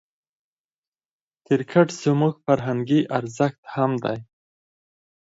کرکټ 1.45 1.87
زموږ 2.03 2.33
فرهنګي 2.45 3.01
ارزښت 3.17 3.61
هم 3.73 3.91
دئ. 4.03 4.19